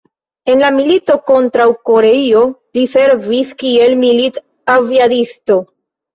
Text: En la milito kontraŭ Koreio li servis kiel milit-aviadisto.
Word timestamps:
En 0.51 0.61
la 0.61 0.69
milito 0.77 1.17
kontraŭ 1.31 1.67
Koreio 1.89 2.41
li 2.79 2.87
servis 2.95 3.53
kiel 3.61 3.95
milit-aviadisto. 4.01 5.63